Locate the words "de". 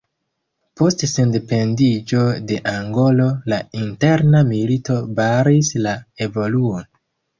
2.51-2.57